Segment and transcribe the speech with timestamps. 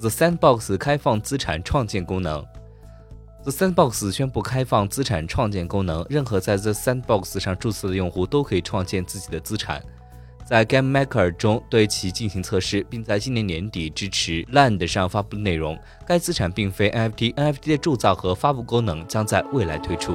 [0.00, 2.44] the Sandbox 开放资产创建功能。
[3.42, 9.82] the Sandbox 宣布开放资产创建功能，任何在 the Sandbox 上注册的用户都可以创建自己的资产。
[10.44, 15.78] 在 GameMaker 中对其进行测试，并在今年年底支持 land 上发布内容。
[16.06, 20.14] 该资产并非 NFT，NFT 的铸造和发布功能将在未来推出。